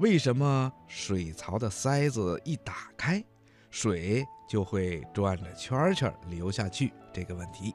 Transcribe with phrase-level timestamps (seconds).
[0.00, 3.22] 为什么水槽的塞子一打开，
[3.68, 7.74] 水就会转着圈圈流下去这个问题。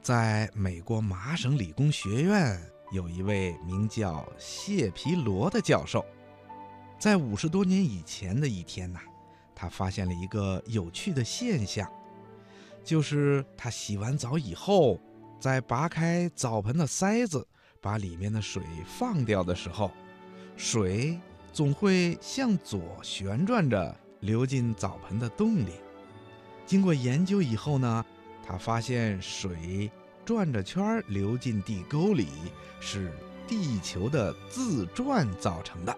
[0.00, 2.58] 在美国麻省理工学院
[2.90, 6.02] 有一位名叫谢皮罗的教授，
[6.98, 9.00] 在五十多年以前的一天呐，
[9.54, 11.86] 他发现了一个有趣的现象，
[12.82, 14.98] 就是他洗完澡以后，
[15.38, 17.46] 在拔开澡盆的塞子，
[17.78, 19.90] 把里面的水放掉的时候，
[20.58, 21.16] 水
[21.52, 25.70] 总会向左旋转着流进澡盆的洞里。
[26.66, 28.04] 经过研究以后呢，
[28.44, 29.88] 他发现水
[30.24, 32.26] 转着圈流进地沟里
[32.80, 33.12] 是
[33.46, 35.96] 地球的自转造成的。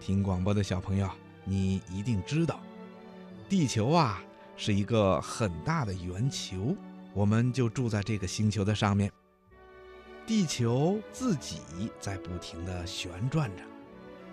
[0.00, 1.08] 听广播的小朋友，
[1.44, 2.60] 你一定知道，
[3.48, 4.20] 地球啊
[4.56, 6.74] 是一个很大的圆球，
[7.14, 9.12] 我们就住在这个星球的上面。
[10.30, 11.58] 地球自己
[11.98, 13.64] 在不停地旋转着，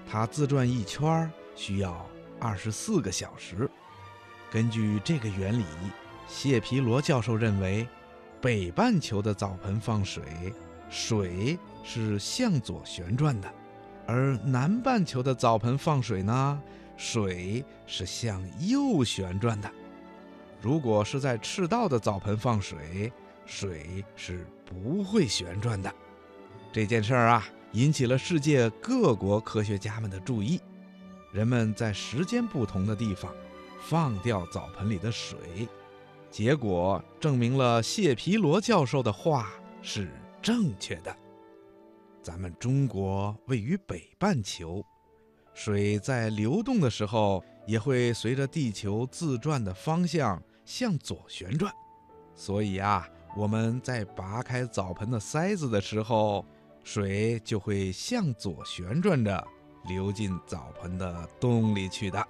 [0.08, 2.08] 它自转一圈需要
[2.40, 3.68] 二十四个小时。
[4.52, 5.66] 根据这个原理，
[6.28, 7.88] 谢皮罗教授认为，
[8.40, 10.54] 北半球的澡盆放水，
[10.88, 13.50] 水是向左旋转的；
[14.06, 16.62] 而南半球的澡盆放水呢，
[16.96, 19.72] 水是向右旋转的。
[20.62, 23.12] 如果是在赤道的澡盆放水，
[23.48, 25.92] 水是不会旋转的。
[26.72, 30.62] 这件事儿啊，引起了世界各国科学家们的注意。
[31.32, 33.34] 人们在时间不同的地方
[33.80, 35.68] 放掉澡盆里的水，
[36.30, 41.16] 结果证明了谢皮罗教授的话是正确的。
[42.22, 44.84] 咱们中国位于北半球，
[45.54, 51.72] 水在流动的时候也会随着地球自转的方向向左旋转，
[52.36, 53.08] 所以啊，
[53.38, 56.44] 我们在拔开澡盆的塞子的时候，
[56.84, 59.48] 水就会向左旋转着
[59.88, 62.28] 流进澡盆的洞里去的。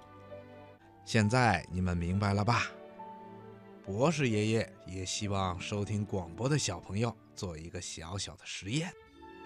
[1.06, 2.64] 现在你们明白了吧？
[3.86, 8.92] 博士爷爷也希望收听广播的小朋友做一个小小的实验，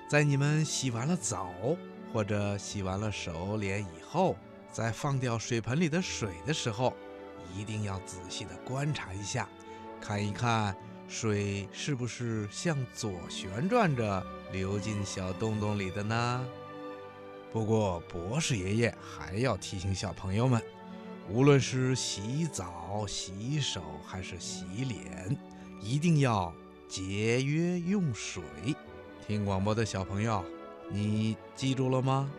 [0.08, 1.54] 在你们洗完了澡
[2.12, 4.34] 或者洗完了手脸以后，
[4.72, 6.92] 在放掉水盆里的水的时候，
[7.56, 9.48] 一定要仔细的观察一下，
[10.00, 10.76] 看一看
[11.12, 16.46] 水是不是向左旋转着流进小洞洞里的呢？
[17.52, 20.60] 不过，博士爷爷还要提醒小朋友们。
[21.28, 25.36] 无论是洗澡、洗手还是洗脸，
[25.82, 26.50] 一定要
[26.88, 28.42] 节约用水。
[29.26, 30.42] 听广播的小朋友，
[30.90, 32.32] 你记住了吗？